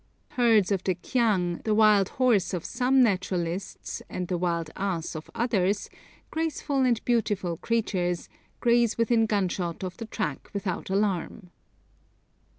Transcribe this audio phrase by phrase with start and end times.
[0.29, 5.29] Herds of the kyang, the wild horse of some naturalists, and the wild ass of
[5.35, 5.91] others,
[6.31, 8.27] graceful and beautiful creatures,
[8.61, 11.51] graze within gunshot of the track without alarm.